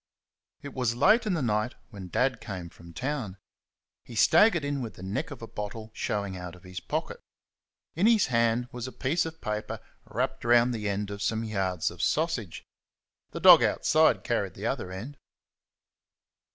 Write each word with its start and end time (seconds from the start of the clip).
It 0.63 0.73
was 0.73 0.95
late 0.95 1.27
in 1.27 1.35
the 1.35 1.43
night 1.43 1.75
when 1.91 2.07
Dad 2.09 2.41
came 2.41 2.69
from 2.69 2.91
town. 2.91 3.37
He 4.03 4.15
staggered 4.15 4.65
in 4.65 4.81
with 4.81 4.95
the 4.95 5.03
neck 5.03 5.29
of 5.29 5.43
a 5.43 5.47
bottle 5.47 5.91
showing 5.93 6.35
out 6.35 6.55
of 6.55 6.63
his 6.63 6.79
pocket. 6.79 7.19
In 7.93 8.07
his 8.07 8.25
hand 8.25 8.67
was 8.71 8.87
a 8.87 8.91
piece 8.91 9.27
of 9.27 9.41
paper 9.41 9.79
wrapped 10.05 10.43
round 10.43 10.73
the 10.73 10.89
end 10.89 11.11
of 11.11 11.21
some 11.21 11.43
yards 11.43 11.91
of 11.91 12.01
sausage. 12.01 12.65
The 13.29 13.39
dog 13.39 13.61
outside 13.61 14.23
carried 14.23 14.55
the 14.55 14.65
other 14.65 14.91
end. 14.91 15.19